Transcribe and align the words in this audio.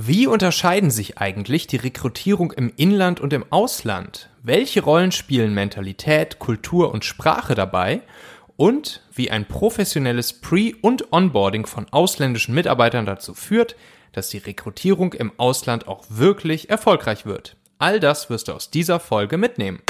Wie 0.00 0.28
unterscheiden 0.28 0.92
sich 0.92 1.18
eigentlich 1.18 1.66
die 1.66 1.76
Rekrutierung 1.76 2.52
im 2.52 2.72
Inland 2.76 3.18
und 3.18 3.32
im 3.32 3.44
Ausland? 3.50 4.30
Welche 4.44 4.80
Rollen 4.80 5.10
spielen 5.10 5.54
Mentalität, 5.54 6.38
Kultur 6.38 6.92
und 6.92 7.04
Sprache 7.04 7.56
dabei? 7.56 8.02
Und 8.56 9.02
wie 9.12 9.32
ein 9.32 9.44
professionelles 9.44 10.34
Pre- 10.34 10.74
und 10.82 11.12
Onboarding 11.12 11.66
von 11.66 11.86
ausländischen 11.90 12.54
Mitarbeitern 12.54 13.06
dazu 13.06 13.34
führt, 13.34 13.74
dass 14.12 14.28
die 14.28 14.38
Rekrutierung 14.38 15.14
im 15.14 15.32
Ausland 15.36 15.88
auch 15.88 16.04
wirklich 16.08 16.70
erfolgreich 16.70 17.26
wird. 17.26 17.56
All 17.78 17.98
das 17.98 18.30
wirst 18.30 18.46
du 18.46 18.52
aus 18.52 18.70
dieser 18.70 19.00
Folge 19.00 19.36
mitnehmen. 19.36 19.80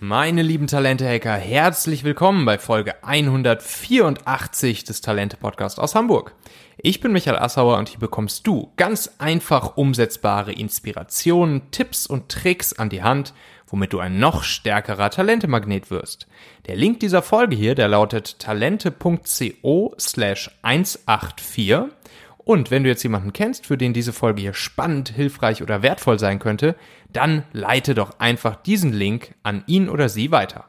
Meine 0.00 0.42
lieben 0.42 0.68
Talente-Hacker, 0.68 1.34
herzlich 1.34 2.04
willkommen 2.04 2.44
bei 2.44 2.58
Folge 2.58 3.02
184 3.02 4.84
des 4.84 5.00
Talente-Podcast 5.00 5.80
aus 5.80 5.96
Hamburg. 5.96 6.36
Ich 6.76 7.00
bin 7.00 7.10
Michael 7.10 7.36
Assauer 7.36 7.78
und 7.78 7.88
hier 7.88 7.98
bekommst 7.98 8.46
du 8.46 8.72
ganz 8.76 9.16
einfach 9.18 9.76
umsetzbare 9.76 10.52
Inspirationen, 10.52 11.72
Tipps 11.72 12.06
und 12.06 12.28
Tricks 12.28 12.74
an 12.74 12.90
die 12.90 13.02
Hand, 13.02 13.34
womit 13.66 13.92
du 13.92 13.98
ein 13.98 14.20
noch 14.20 14.44
stärkerer 14.44 15.10
Talentemagnet 15.10 15.90
wirst. 15.90 16.28
Der 16.68 16.76
Link 16.76 17.00
dieser 17.00 17.20
Folge 17.20 17.56
hier, 17.56 17.74
der 17.74 17.88
lautet 17.88 18.38
talente.co 18.38 19.94
slash 19.98 20.48
184 20.62 21.86
und 22.48 22.70
wenn 22.70 22.82
du 22.82 22.88
jetzt 22.88 23.02
jemanden 23.02 23.34
kennst, 23.34 23.66
für 23.66 23.76
den 23.76 23.92
diese 23.92 24.14
Folge 24.14 24.40
hier 24.40 24.54
spannend, 24.54 25.10
hilfreich 25.10 25.62
oder 25.62 25.82
wertvoll 25.82 26.18
sein 26.18 26.38
könnte, 26.38 26.76
dann 27.12 27.42
leite 27.52 27.94
doch 27.94 28.20
einfach 28.20 28.56
diesen 28.56 28.94
Link 28.94 29.34
an 29.42 29.64
ihn 29.66 29.90
oder 29.90 30.08
sie 30.08 30.30
weiter. 30.30 30.64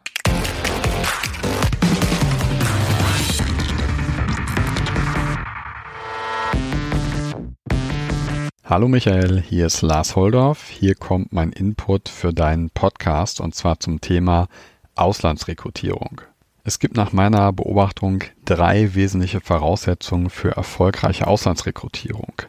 Hallo 8.65 8.89
Michael, 8.89 9.41
hier 9.41 9.67
ist 9.67 9.81
Lars 9.81 10.17
Holdorf. 10.17 10.67
Hier 10.67 10.95
kommt 10.95 11.31
mein 11.31 11.53
Input 11.53 12.09
für 12.09 12.33
deinen 12.33 12.71
Podcast 12.71 13.39
und 13.39 13.55
zwar 13.55 13.79
zum 13.79 14.01
Thema 14.01 14.49
Auslandsrekrutierung. 14.95 16.23
Es 16.69 16.77
gibt 16.77 16.95
nach 16.95 17.13
meiner 17.13 17.51
Beobachtung 17.51 18.25
drei 18.45 18.93
wesentliche 18.93 19.41
Voraussetzungen 19.41 20.29
für 20.29 20.51
erfolgreiche 20.51 21.25
Auslandsrekrutierung. 21.25 22.43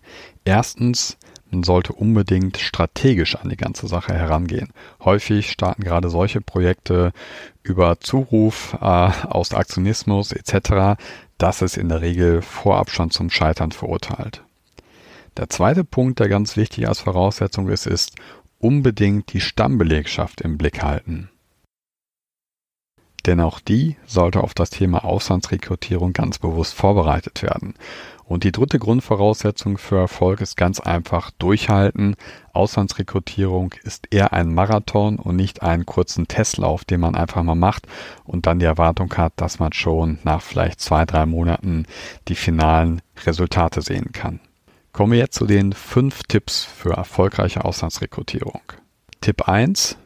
Erstens, 0.45 1.17
man 1.51 1.63
sollte 1.63 1.95
unbedingt 1.95 2.59
strategisch 2.59 3.37
an 3.37 3.49
die 3.49 3.57
ganze 3.57 3.89
Sache 3.89 4.13
herangehen. 4.13 4.75
Häufig 5.03 5.51
starten 5.51 5.85
gerade 5.85 6.11
solche 6.11 6.43
Projekte 6.43 7.15
über 7.63 7.99
Zuruf 8.01 8.77
äh, 8.79 8.85
aus 8.85 9.55
Aktionismus 9.55 10.33
etc. 10.33 11.01
Das 11.39 11.63
ist 11.63 11.79
in 11.79 11.89
der 11.89 12.03
Regel 12.03 12.43
vorab 12.43 12.91
schon 12.91 13.11
zum 13.11 13.31
Scheitern 13.31 13.73
verurteilt. 13.73 14.45
Der 15.39 15.49
zweite 15.49 15.83
Punkt, 15.83 16.19
der 16.19 16.29
ganz 16.29 16.59
wichtig 16.59 16.87
als 16.87 17.01
Voraussetzung 17.01 17.71
ist, 17.71 17.87
ist 17.87 18.17
unbedingt 18.59 19.33
die 19.33 19.41
Stammbelegschaft 19.41 20.43
im 20.43 20.59
Blick 20.59 20.83
halten. 20.83 21.31
Denn 23.27 23.41
auch 23.41 23.61
die 23.61 23.97
sollte 24.07 24.43
auf 24.43 24.55
das 24.55 24.71
Thema 24.71 25.05
Auslandsrekrutierung 25.05 26.13
ganz 26.13 26.39
bewusst 26.39 26.75
vorbereitet 26.75 27.43
werden. 27.43 27.75
Und 28.25 28.45
die 28.45 28.53
dritte 28.53 28.79
Grundvoraussetzung 28.79 29.77
für 29.77 29.99
Erfolg 29.99 30.41
ist 30.41 30.57
ganz 30.57 30.79
einfach 30.79 31.33
durchhalten. 31.33 32.15
Auslandsrekrutierung 32.53 33.75
ist 33.83 34.07
eher 34.13 34.33
ein 34.33 34.55
Marathon 34.55 35.17
und 35.17 35.35
nicht 35.35 35.63
einen 35.63 35.85
kurzen 35.85 36.29
Testlauf, 36.29 36.85
den 36.85 37.01
man 37.01 37.17
einfach 37.17 37.43
mal 37.43 37.57
macht 37.57 37.89
und 38.25 38.47
dann 38.47 38.61
die 38.61 38.67
Erwartung 38.67 39.13
hat, 39.17 39.33
dass 39.35 39.59
man 39.59 39.73
schon 39.73 40.21
nach 40.23 40.43
vielleicht 40.43 40.81
zwei, 40.81 41.05
drei 41.05 41.27
Monaten 41.27 41.87
die 42.29 42.37
finalen 42.37 43.03
Resultate 43.27 43.83
sehen 43.83 44.13
kann. 44.13 44.39
Kommen 44.93 45.13
wir 45.13 45.19
jetzt 45.19 45.35
zu 45.35 45.47
den 45.47 45.73
fünf 45.73 46.23
Tipps 46.23 46.65
für 46.65 46.93
erfolgreiche 46.93 47.65
Auslandsrekrutierung. 47.65 48.63
Tipp 49.21 49.49
1. 49.49 49.99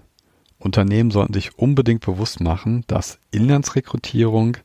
Unternehmen 0.64 1.10
sollten 1.10 1.34
sich 1.34 1.58
unbedingt 1.58 2.04
bewusst 2.04 2.40
machen, 2.40 2.84
dass 2.86 3.18
Inlandsrekrutierung 3.30 4.56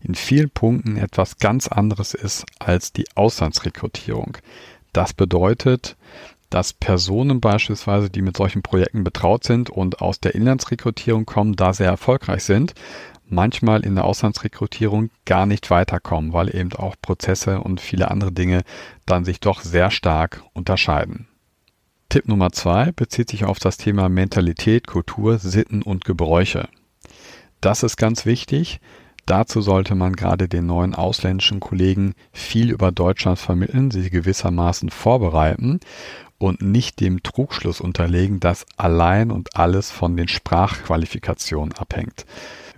in 0.00 0.14
vielen 0.14 0.50
Punkten 0.50 0.96
etwas 0.96 1.38
ganz 1.38 1.68
anderes 1.68 2.14
ist 2.14 2.44
als 2.58 2.92
die 2.92 3.06
Auslandsrekrutierung. 3.14 4.38
Das 4.92 5.14
bedeutet, 5.14 5.96
dass 6.50 6.72
Personen 6.72 7.40
beispielsweise, 7.40 8.10
die 8.10 8.22
mit 8.22 8.36
solchen 8.36 8.62
Projekten 8.62 9.04
betraut 9.04 9.44
sind 9.44 9.70
und 9.70 10.00
aus 10.00 10.20
der 10.20 10.34
Inlandsrekrutierung 10.34 11.26
kommen, 11.26 11.56
da 11.56 11.72
sehr 11.72 11.88
erfolgreich 11.88 12.44
sind, 12.44 12.74
manchmal 13.28 13.84
in 13.84 13.94
der 13.94 14.04
Auslandsrekrutierung 14.04 15.10
gar 15.24 15.46
nicht 15.46 15.70
weiterkommen, 15.70 16.32
weil 16.32 16.54
eben 16.54 16.72
auch 16.72 16.94
Prozesse 17.00 17.60
und 17.60 17.80
viele 17.80 18.10
andere 18.10 18.32
Dinge 18.32 18.62
dann 19.06 19.24
sich 19.24 19.40
doch 19.40 19.60
sehr 19.60 19.90
stark 19.90 20.42
unterscheiden. 20.52 21.28
Tipp 22.08 22.28
Nummer 22.28 22.52
zwei 22.52 22.92
bezieht 22.92 23.30
sich 23.30 23.44
auf 23.44 23.58
das 23.58 23.76
Thema 23.76 24.08
Mentalität, 24.08 24.86
Kultur, 24.86 25.38
Sitten 25.38 25.82
und 25.82 26.04
Gebräuche. 26.04 26.68
Das 27.60 27.82
ist 27.82 27.96
ganz 27.96 28.26
wichtig. 28.26 28.80
Dazu 29.26 29.60
sollte 29.60 29.96
man 29.96 30.14
gerade 30.14 30.48
den 30.48 30.66
neuen 30.66 30.94
ausländischen 30.94 31.58
Kollegen 31.58 32.14
viel 32.32 32.70
über 32.70 32.92
Deutschland 32.92 33.40
vermitteln, 33.40 33.90
sie 33.90 34.08
gewissermaßen 34.08 34.90
vorbereiten 34.90 35.80
und 36.38 36.62
nicht 36.62 37.00
dem 37.00 37.24
Trugschluss 37.24 37.80
unterlegen, 37.80 38.38
dass 38.38 38.66
allein 38.76 39.32
und 39.32 39.56
alles 39.56 39.90
von 39.90 40.16
den 40.16 40.28
Sprachqualifikationen 40.28 41.72
abhängt. 41.72 42.24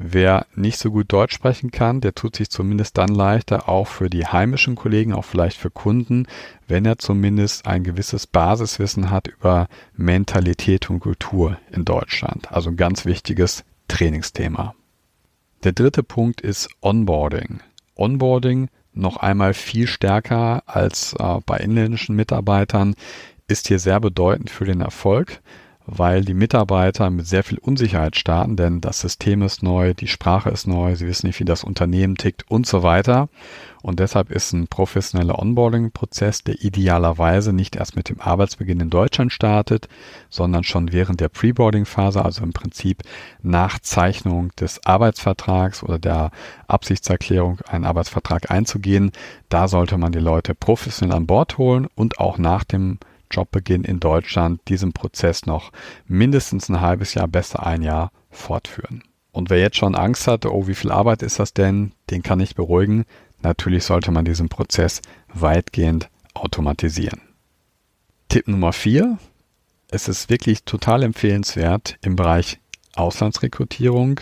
Wer 0.01 0.47
nicht 0.55 0.79
so 0.79 0.93
gut 0.93 1.13
Deutsch 1.13 1.35
sprechen 1.35 1.73
kann, 1.73 2.01
der 2.01 2.15
tut 2.15 2.37
sich 2.37 2.51
zumindest 2.51 2.97
dann 2.99 3.09
leichter, 3.09 3.69
auch 3.69 3.89
für 3.89 4.09
die 4.09 4.27
heimischen 4.27 4.77
Kollegen, 4.77 5.13
auch 5.13 5.25
vielleicht 5.25 5.59
für 5.59 5.71
Kunden, 5.71 6.27
wenn 6.69 6.85
er 6.85 6.99
zumindest 6.99 7.67
ein 7.67 7.83
gewisses 7.83 8.29
Basiswissen 8.29 9.11
hat 9.11 9.27
über 9.27 9.67
Mentalität 9.97 10.89
und 10.89 11.01
Kultur 11.01 11.59
in 11.73 11.85
Deutschland. 11.85 12.53
Also 12.53 12.71
ein 12.71 12.77
ganz 12.77 13.07
wichtiges 13.07 13.65
Trainingsthema. 13.89 14.77
Der 15.65 15.73
dritte 15.73 16.05
Punkt 16.05 16.41
ist 16.43 16.69
Onboarding. 16.81 17.59
Onboarding 17.97 18.69
noch 18.93 19.17
einmal 19.17 19.53
viel 19.53 19.89
stärker 19.89 20.63
als 20.67 21.15
äh, 21.19 21.41
bei 21.45 21.57
inländischen 21.57 22.15
Mitarbeitern 22.15 22.95
ist 23.49 23.67
hier 23.67 23.81
sehr 23.81 23.99
bedeutend 23.99 24.51
für 24.51 24.65
den 24.65 24.81
Erfolg 24.81 25.41
weil 25.91 26.23
die 26.23 26.35
Mitarbeiter 26.35 27.09
mit 27.09 27.27
sehr 27.27 27.43
viel 27.43 27.57
Unsicherheit 27.57 28.15
starten, 28.15 28.57
denn 28.57 28.83
das 28.83 29.01
System 29.01 29.41
ist 29.41 29.63
neu, 29.63 29.95
die 29.95 30.07
Sprache 30.07 30.51
ist 30.51 30.67
neu, 30.67 30.95
sie 30.95 31.07
wissen 31.07 31.27
nicht, 31.27 31.41
wie 31.41 31.47
das 31.47 31.65
Unternehmen 31.65 32.17
tickt 32.17 32.45
und 32.51 32.67
so 32.67 32.83
weiter. 32.83 33.31
Und 33.83 33.99
deshalb 33.99 34.31
ist 34.31 34.53
ein 34.53 34.69
professioneller 34.69 35.39
Onboarding-Prozess, 35.39 36.45
der 36.45 36.63
idealerweise 36.63 37.55
nicht 37.55 37.77
erst 37.77 37.97
mit 37.97 38.11
dem 38.11 38.21
Arbeitsbeginn 38.21 38.81
in 38.81 38.91
Deutschland 38.91 39.33
startet, 39.33 39.89
sondern 40.29 40.63
schon 40.63 40.93
während 40.93 41.21
der 41.21 41.31
Preboarding-Phase, 41.31 42.23
also 42.23 42.43
im 42.43 42.53
Prinzip 42.53 43.03
nach 43.43 43.79
Zeichnung 43.79 44.53
des 44.57 44.85
Arbeitsvertrags 44.85 45.83
oder 45.83 45.99
der 45.99 46.33
Absichtserklärung, 46.67 47.61
einen 47.67 47.87
Arbeitsvertrag 47.87 48.51
einzugehen. 48.51 49.11
Da 49.49 49.69
sollte 49.69 49.97
man 49.97 50.13
die 50.13 50.19
Leute 50.19 50.55
professionell 50.55 51.17
an 51.17 51.27
Bord 51.27 51.57
holen 51.57 51.87
und 51.95 52.21
auch 52.21 52.37
nach 52.37 52.65
dem 52.65 52.99
Jobbeginn 53.31 53.85
in 53.85 54.01
Deutschland 54.01 54.61
diesen 54.69 54.93
Prozess 54.93 55.47
noch 55.47 55.73
mindestens 56.07 56.69
ein 56.69 56.81
halbes 56.81 57.15
Jahr, 57.15 57.29
besser 57.29 57.67
ein 57.67 57.83
Jahr 57.83 58.11
fortführen. 58.31 59.03
Und 59.33 59.51
wer 59.51 59.59
jetzt 59.59 59.77
schon 59.77 59.95
Angst 59.95 60.27
hat, 60.27 60.47
oh, 60.47 60.67
wie 60.67 60.75
viel 60.75 60.91
Arbeit 60.91 61.23
ist 61.23 61.39
das 61.39 61.53
denn, 61.53 61.93
den 62.11 62.23
kann 62.23 62.41
ich 62.41 62.55
beruhigen. 62.55 63.05
Natürlich 63.43 63.85
sollte 63.85 64.11
man 64.11 64.25
diesen 64.25 64.49
Prozess 64.49 65.01
weitgehend 65.33 66.09
automatisieren. 66.35 67.21
Tipp 68.29 68.49
Nummer 68.49 68.73
vier: 68.73 69.19
Es 69.91 70.09
ist 70.09 70.29
wirklich 70.29 70.65
total 70.65 71.03
empfehlenswert, 71.03 71.99
im 72.03 72.17
Bereich 72.17 72.59
Auslandsrekrutierung 72.97 74.21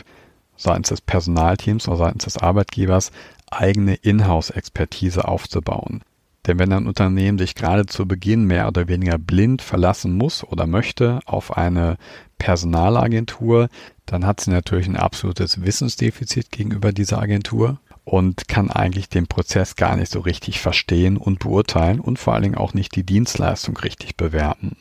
seitens 0.57 0.89
des 0.89 1.01
Personalteams 1.01 1.89
oder 1.89 1.99
seitens 1.99 2.25
des 2.25 2.39
Arbeitgebers 2.39 3.11
eigene 3.51 3.95
Inhouse-Expertise 3.95 5.27
aufzubauen. 5.27 6.03
Denn 6.47 6.59
wenn 6.59 6.73
ein 6.73 6.87
Unternehmen 6.87 7.39
sich 7.39 7.55
gerade 7.55 7.87
zu 7.87 8.07
Beginn 8.07 8.45
mehr 8.45 8.69
oder 8.69 8.89
weniger 8.89 9.19
blind 9.19 9.63
verlassen 9.63 10.17
muss 10.17 10.45
oder 10.45 10.67
möchte 10.67 11.21
auf 11.27 11.57
eine 11.57 11.97
Personalagentur, 12.39 13.69
dann 14.05 14.25
hat 14.25 14.41
sie 14.41 14.51
natürlich 14.51 14.87
ein 14.87 14.97
absolutes 14.97 15.63
Wissensdefizit 15.63 16.53
gegenüber 16.53 16.93
dieser 16.93 17.21
Agentur 17.21 17.81
und 18.05 18.47
kann 18.47 18.71
eigentlich 18.71 19.09
den 19.09 19.27
Prozess 19.27 19.75
gar 19.75 19.97
nicht 19.97 20.13
so 20.13 20.21
richtig 20.21 20.61
verstehen 20.61 21.17
und 21.17 21.41
beurteilen 21.41 21.99
und 21.99 22.21
vor 22.21 22.35
allen 22.35 22.45
Dingen 22.45 22.55
auch 22.55 22.73
nicht 22.73 22.95
die 22.95 23.03
Dienstleistung 23.03 23.77
richtig 23.79 24.17
bewerten. 24.17 24.77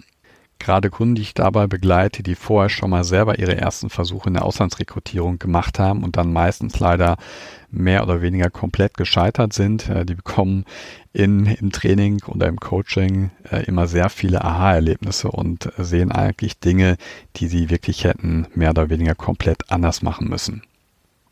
Gerade 0.66 0.90
ich 1.20 1.36
dabei 1.36 1.68
begleite, 1.68 2.24
die 2.24 2.34
vorher 2.34 2.70
schon 2.70 2.90
mal 2.90 3.04
selber 3.04 3.38
ihre 3.38 3.56
ersten 3.56 3.92
Versuche 3.92 4.30
in 4.30 4.34
der 4.34 4.46
Auslandsrekrutierung 4.46 5.38
gemacht 5.38 5.78
haben 5.78 6.04
und 6.04 6.18
dann 6.18 6.34
meistens 6.34 6.80
leider 6.80 7.18
mehr 7.70 8.02
oder 8.02 8.24
weniger 8.24 8.50
komplett 8.50 8.98
gescheitert 8.98 9.54
sind, 9.54 9.88
äh, 9.90 10.08
die 10.08 10.16
bekommen 10.16 10.66
in, 11.14 11.46
im 11.46 11.72
Training 11.72 12.24
oder 12.26 12.48
im 12.48 12.60
Coaching 12.60 13.30
äh, 13.52 13.64
immer 13.66 13.86
sehr 13.86 14.10
viele 14.10 14.44
Aha-Erlebnisse 14.44 15.30
und 15.30 15.72
sehen 15.78 16.12
eigentlich 16.12 16.60
Dinge, 16.60 16.98
die 17.36 17.46
sie 17.46 17.70
wirklich 17.70 18.04
hätten 18.04 18.48
mehr 18.56 18.72
oder 18.72 18.90
weniger 18.90 19.14
komplett 19.14 19.70
anders 19.70 20.02
machen 20.02 20.28
müssen. 20.28 20.64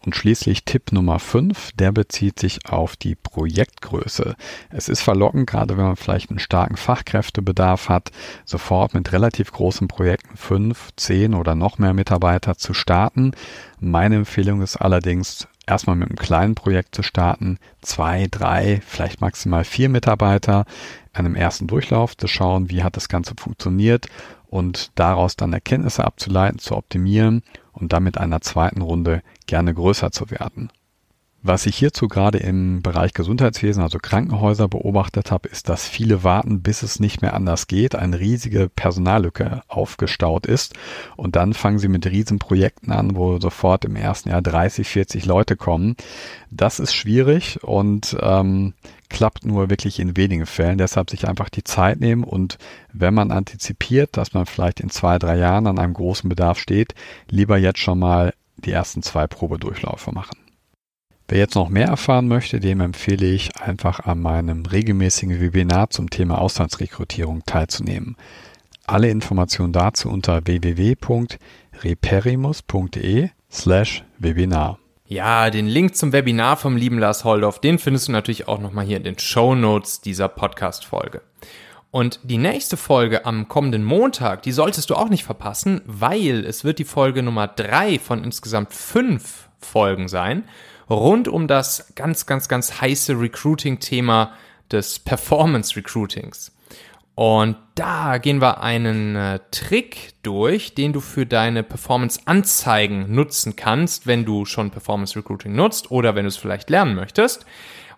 Und 0.06 0.16
schließlich 0.16 0.66
Tipp 0.66 0.92
Nummer 0.92 1.18
5, 1.18 1.72
der 1.74 1.94
bezieht 1.94 2.38
sich 2.38 2.70
auf 2.70 2.98
die 2.98 3.16
Projektgröße. 3.16 4.36
Es 4.70 4.90
ist 4.90 5.02
verlockend, 5.02 5.50
gerade 5.50 5.78
wenn 5.78 5.86
man 5.86 5.96
vielleicht 5.96 6.30
einen 6.30 6.40
starken 6.40 6.76
Fachkräftebedarf 6.76 7.88
hat, 7.88 8.12
sofort 8.44 8.94
mit 8.94 9.14
relativ 9.14 9.52
großen 9.54 9.88
Projekten 9.88 10.36
5, 10.36 10.90
10 10.98 11.34
oder 11.34 11.56
noch 11.56 11.78
mehr 11.78 11.94
Mitarbeiter 11.94 12.58
zu 12.58 12.74
starten. 12.74 13.32
Meine 13.80 14.16
Empfehlung 14.16 14.62
ist 14.62 14.76
allerdings, 14.76 15.48
erstmal 15.66 15.96
mit 15.96 16.10
einem 16.10 16.18
kleinen 16.18 16.56
Projekt 16.56 16.96
zu 16.96 17.04
starten, 17.04 17.58
zwei, 17.82 18.28
drei, 18.30 18.82
vielleicht 18.86 19.22
maximal 19.22 19.64
vier 19.64 19.88
Mitarbeiter, 19.88 20.66
einem 21.14 21.36
ersten 21.36 21.68
Durchlauf 21.68 22.18
zu 22.18 22.28
schauen, 22.28 22.70
wie 22.70 22.84
hat 22.84 22.98
das 22.98 23.08
Ganze 23.08 23.36
funktioniert 23.38 24.08
und 24.48 24.92
daraus 24.96 25.38
dann 25.38 25.54
Erkenntnisse 25.54 26.04
abzuleiten, 26.04 26.60
zu 26.60 26.76
optimieren 26.76 27.42
und 27.74 27.92
dann 27.92 28.04
mit 28.04 28.18
einer 28.18 28.42
zweiten 28.42 28.82
Runde 28.82 29.22
gerne 29.46 29.74
größer 29.74 30.12
zu 30.12 30.30
werden. 30.30 30.72
Was 31.46 31.66
ich 31.66 31.76
hierzu 31.76 32.08
gerade 32.08 32.38
im 32.38 32.82
Bereich 32.82 33.14
Gesundheitswesen, 33.14 33.84
also 33.84 34.00
Krankenhäuser, 34.02 34.70
beobachtet 34.70 35.30
habe, 35.30 35.50
ist, 35.50 35.68
dass 35.68 35.86
viele 35.86 36.24
warten, 36.24 36.62
bis 36.62 36.84
es 36.84 37.02
nicht 37.02 37.22
mehr 37.22 37.34
anders 37.34 37.68
geht, 37.68 37.96
eine 37.96 38.18
riesige 38.18 38.70
Personallücke 38.70 39.62
aufgestaut 39.68 40.46
ist 40.46 40.74
und 41.18 41.36
dann 41.36 41.54
fangen 41.54 41.80
sie 41.80 41.90
mit 41.90 42.06
Riesenprojekten 42.06 42.94
an, 42.94 43.18
wo 43.18 43.42
sofort 43.42 43.84
im 43.84 43.98
ersten 43.98 44.30
Jahr 44.30 44.42
30, 44.42 44.88
40 44.88 45.26
Leute 45.26 45.58
kommen. 45.58 45.98
Das 46.50 46.80
ist 46.80 46.94
schwierig 46.94 47.62
und 47.62 48.16
ähm, 48.22 48.74
klappt 49.10 49.46
nur 49.46 49.70
wirklich 49.70 50.00
in 50.00 50.16
wenigen 50.16 50.46
Fällen. 50.46 50.78
Deshalb 50.78 51.10
sich 51.10 51.28
einfach 51.28 51.50
die 51.50 51.66
Zeit 51.66 52.00
nehmen 52.00 52.24
und 52.24 52.58
wenn 52.94 53.14
man 53.14 53.32
antizipiert, 53.32 54.16
dass 54.16 54.34
man 54.34 54.46
vielleicht 54.46 54.80
in 54.80 54.90
zwei, 54.90 55.20
drei 55.20 55.38
Jahren 55.38 55.68
an 55.68 55.78
einem 55.78 55.94
großen 55.94 56.30
Bedarf 56.30 56.58
steht, 56.58 56.96
lieber 57.30 57.58
jetzt 57.58 57.80
schon 57.80 58.00
mal 58.00 58.34
die 58.56 58.72
ersten 58.72 59.04
zwei 59.04 59.28
Probedurchläufe 59.28 60.14
machen. 60.14 60.43
Wer 61.28 61.38
jetzt 61.38 61.56
noch 61.56 61.70
mehr 61.70 61.88
erfahren 61.88 62.28
möchte, 62.28 62.60
dem 62.60 62.82
empfehle 62.82 63.26
ich 63.26 63.56
einfach 63.56 64.02
an 64.02 64.22
meinem 64.22 64.66
regelmäßigen 64.66 65.40
Webinar 65.40 65.90
zum 65.90 66.10
Thema 66.10 66.40
Auslandsrekrutierung 66.40 67.44
teilzunehmen. 67.46 68.18
Alle 68.86 69.10
Informationen 69.10 69.72
dazu 69.72 70.10
unter 70.10 70.46
www.reperimus.de 70.46 73.30
slash 73.50 74.04
Webinar. 74.20 74.80
Ja, 75.06 75.50
den 75.50 75.68
Link 75.68 75.96
zum 75.96 76.12
Webinar 76.12 76.58
vom 76.58 76.76
lieben 76.76 77.00
Lars 77.00 77.24
Holdorf, 77.24 77.60
den 77.60 77.80
findest 77.80 78.10
du 78.10 78.12
natürlich 78.12 78.50
auch 78.50 78.60
nochmal 78.60 78.86
hier 78.86 78.98
in 78.98 79.04
den 79.04 79.20
Show 79.20 79.56
Notes 79.56 80.02
dieser 80.02 80.28
Podcast-Folge. 80.28 81.22
Und 81.92 82.20
die 82.24 82.40
nächste 82.40 82.76
Folge 82.76 83.26
am 83.26 83.48
kommenden 83.48 83.84
Montag, 83.84 84.42
die 84.42 84.52
solltest 84.52 84.90
du 84.90 84.96
auch 84.96 85.10
nicht 85.10 85.24
verpassen, 85.24 85.82
weil 85.86 86.44
es 86.46 86.64
wird 86.64 86.80
die 86.80 86.86
Folge 86.86 87.22
Nummer 87.22 87.46
drei 87.48 88.00
von 88.00 88.24
insgesamt 88.24 88.74
fünf 88.74 89.50
Folgen 89.64 90.08
sein 90.08 90.44
rund 90.90 91.28
um 91.28 91.48
das 91.48 91.94
ganz, 91.96 92.26
ganz, 92.26 92.48
ganz 92.48 92.82
heiße 92.82 93.20
Recruiting-Thema 93.20 94.34
des 94.72 95.00
Performance 95.00 95.76
Recruitings. 95.76 96.52
Und 97.16 97.58
da 97.76 98.18
gehen 98.18 98.42
wir 98.42 98.62
einen 98.62 99.16
äh, 99.16 99.40
Trick 99.52 100.14
durch, 100.24 100.74
den 100.74 100.94
du 100.94 101.00
für 101.00 101.28
deine 101.28 101.62
Performance-Anzeigen 101.62 103.14
nutzen 103.14 103.56
kannst, 103.56 104.08
wenn 104.08 104.26
du 104.26 104.46
schon 104.46 104.72
Performance 104.72 105.16
Recruiting 105.16 105.54
nutzt 105.54 105.92
oder 105.92 106.16
wenn 106.16 106.24
du 106.24 106.30
es 106.30 106.38
vielleicht 106.38 106.72
lernen 106.72 106.96
möchtest. 106.96 107.46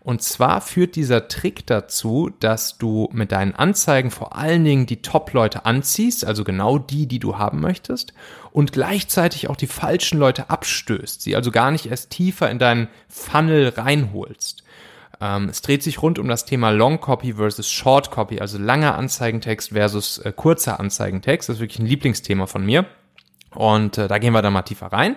Und 0.05 0.21
zwar 0.21 0.61
führt 0.61 0.95
dieser 0.95 1.27
Trick 1.29 1.65
dazu, 1.65 2.29
dass 2.39 2.77
du 2.77 3.09
mit 3.11 3.31
deinen 3.31 3.55
Anzeigen 3.55 4.11
vor 4.11 4.35
allen 4.35 4.63
Dingen 4.63 4.85
die 4.85 5.01
Top-Leute 5.01 5.65
anziehst, 5.65 6.23
also 6.25 6.43
genau 6.43 6.77
die, 6.77 7.07
die 7.07 7.17
du 7.17 7.39
haben 7.39 7.59
möchtest, 7.59 8.13
und 8.51 8.71
gleichzeitig 8.71 9.49
auch 9.49 9.55
die 9.55 9.65
falschen 9.65 10.19
Leute 10.19 10.51
abstößt, 10.51 11.23
sie 11.23 11.35
also 11.35 11.49
gar 11.49 11.71
nicht 11.71 11.87
erst 11.87 12.11
tiefer 12.11 12.51
in 12.51 12.59
deinen 12.59 12.87
Funnel 13.09 13.69
reinholst. 13.69 14.63
Ähm, 15.19 15.49
es 15.49 15.63
dreht 15.63 15.81
sich 15.81 16.03
rund 16.03 16.19
um 16.19 16.27
das 16.27 16.45
Thema 16.45 16.69
Long 16.69 17.01
Copy 17.01 17.33
versus 17.33 17.71
Short 17.71 18.11
Copy, 18.11 18.39
also 18.39 18.59
langer 18.59 18.99
Anzeigentext 18.99 19.69
versus 19.69 20.19
äh, 20.19 20.31
kurzer 20.35 20.79
Anzeigentext. 20.79 21.49
Das 21.49 21.55
ist 21.55 21.61
wirklich 21.61 21.79
ein 21.79 21.87
Lieblingsthema 21.87 22.45
von 22.45 22.63
mir. 22.63 22.85
Und 23.55 23.97
äh, 23.97 24.07
da 24.07 24.19
gehen 24.19 24.33
wir 24.33 24.43
dann 24.43 24.53
mal 24.53 24.61
tiefer 24.61 24.93
rein. 24.93 25.15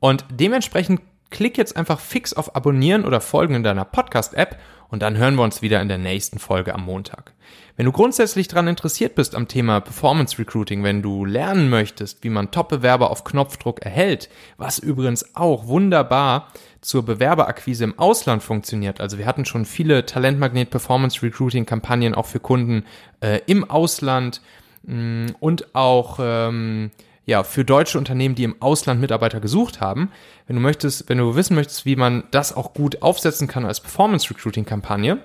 Und 0.00 0.24
dementsprechend 0.30 1.00
klick 1.30 1.58
jetzt 1.58 1.76
einfach 1.76 2.00
fix 2.00 2.32
auf 2.32 2.56
Abonnieren 2.56 3.04
oder 3.04 3.20
Folgen 3.20 3.54
in 3.54 3.62
deiner 3.62 3.84
Podcast-App 3.84 4.58
und 4.88 5.02
dann 5.02 5.16
hören 5.16 5.34
wir 5.34 5.42
uns 5.42 5.62
wieder 5.62 5.80
in 5.80 5.88
der 5.88 5.98
nächsten 5.98 6.38
Folge 6.38 6.74
am 6.74 6.84
Montag. 6.84 7.32
Wenn 7.76 7.86
du 7.86 7.92
grundsätzlich 7.92 8.48
daran 8.48 8.68
interessiert 8.68 9.14
bist 9.14 9.34
am 9.34 9.48
Thema 9.48 9.80
Performance 9.80 10.38
Recruiting, 10.38 10.82
wenn 10.82 11.02
du 11.02 11.24
lernen 11.24 11.68
möchtest, 11.68 12.24
wie 12.24 12.30
man 12.30 12.50
Top-Bewerber 12.50 13.10
auf 13.10 13.24
Knopfdruck 13.24 13.82
erhält, 13.82 14.30
was 14.56 14.78
übrigens 14.78 15.36
auch 15.36 15.66
wunderbar 15.66 16.48
zur 16.80 17.04
Bewerberakquise 17.04 17.84
im 17.84 17.98
Ausland 17.98 18.42
funktioniert. 18.42 19.00
Also 19.00 19.18
wir 19.18 19.26
hatten 19.26 19.44
schon 19.44 19.66
viele 19.66 20.06
Talentmagnet 20.06 20.70
Performance 20.70 21.22
Recruiting 21.22 21.66
Kampagnen 21.66 22.14
auch 22.14 22.26
für 22.26 22.40
Kunden 22.40 22.86
äh, 23.20 23.40
im 23.46 23.68
Ausland 23.68 24.40
mh, 24.84 24.94
mm, 24.94 25.36
und 25.40 25.74
auch 25.74 26.18
ähm, 26.20 26.92
ja, 27.26 27.42
für 27.42 27.64
deutsche 27.64 27.98
Unternehmen, 27.98 28.36
die 28.36 28.44
im 28.44 28.62
Ausland 28.62 29.00
Mitarbeiter 29.00 29.40
gesucht 29.40 29.80
haben. 29.80 30.10
Wenn 30.46 30.56
du 30.56 30.62
möchtest, 30.62 31.08
wenn 31.08 31.18
du 31.18 31.34
wissen 31.34 31.56
möchtest, 31.56 31.84
wie 31.84 31.96
man 31.96 32.24
das 32.30 32.56
auch 32.56 32.72
gut 32.72 33.02
aufsetzen 33.02 33.48
kann 33.48 33.66
als 33.66 33.80
Performance 33.80 34.30
Recruiting 34.30 34.64
Kampagne 34.64 35.18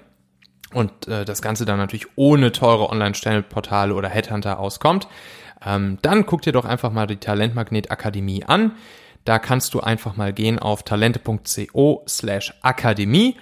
und 0.73 1.07
äh, 1.07 1.25
das 1.25 1.43
Ganze 1.43 1.63
dann 1.63 1.77
natürlich 1.77 2.07
ohne 2.15 2.51
teure 2.51 2.89
Online-Stellenportale 2.89 3.93
oder 3.93 4.09
Headhunter 4.09 4.59
auskommt, 4.59 5.07
ähm, 5.63 5.99
dann 6.01 6.25
guck 6.25 6.41
dir 6.41 6.53
doch 6.53 6.65
einfach 6.65 6.91
mal 6.91 7.05
die 7.05 7.17
Talentmagnet 7.17 7.91
Akademie 7.91 8.43
an. 8.43 8.71
Da 9.23 9.37
kannst 9.37 9.75
du 9.75 9.81
einfach 9.81 10.17
mal 10.17 10.33
gehen 10.33 10.57
auf 10.57 10.81
talente.co 10.81 12.03
slash 12.07 12.55
Akademie 12.63 13.37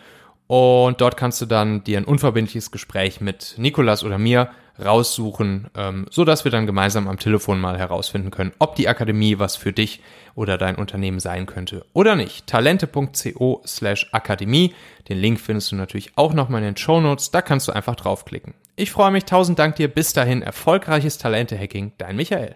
und 0.48 1.00
dort 1.00 1.16
kannst 1.16 1.40
du 1.40 1.46
dann 1.46 1.86
dir 1.86 1.98
ein 1.98 2.04
unverbindliches 2.04 2.72
Gespräch 2.72 3.22
mit 3.22 3.54
Nikolas 3.58 4.04
oder 4.04 4.18
mir 4.18 4.50
raussuchen, 4.84 5.70
ähm, 5.76 6.06
so 6.10 6.26
dass 6.26 6.44
wir 6.44 6.52
dann 6.52 6.66
gemeinsam 6.66 7.08
am 7.08 7.20
Telefon 7.20 7.60
mal 7.60 7.78
herausfinden 7.78 8.32
können, 8.32 8.54
ob 8.60 8.76
die 8.76 8.88
Akademie 8.88 9.40
was 9.40 9.56
für 9.56 9.74
dich 9.74 10.02
oder 10.36 10.58
dein 10.58 10.76
Unternehmen 10.76 11.20
sein 11.20 11.46
könnte 11.46 11.86
oder 11.94 12.16
nicht. 12.16 12.48
Talente.co 12.48 13.62
slash 13.66 14.08
Akademie. 14.12 14.74
Den 15.10 15.20
Link 15.20 15.40
findest 15.40 15.72
du 15.72 15.76
natürlich 15.76 16.12
auch 16.16 16.34
nochmal 16.34 16.62
in 16.62 16.74
den 16.74 16.78
Show 16.78 17.02
Notes. 17.02 17.32
Da 17.32 17.42
kannst 17.42 17.68
du 17.68 17.72
einfach 17.72 17.96
draufklicken. 17.96 18.54
Ich 18.76 18.92
freue 18.92 19.12
mich. 19.12 19.26
Tausend 19.26 19.60
Dank 19.60 19.76
dir. 19.76 19.90
Bis 19.90 20.14
dahin. 20.14 20.42
Erfolgreiches 20.42 21.18
Talente-Hacking. 21.18 21.94
Dein 21.98 22.16
Michael. 22.16 22.56